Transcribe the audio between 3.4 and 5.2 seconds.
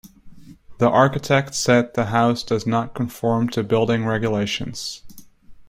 to building regulations.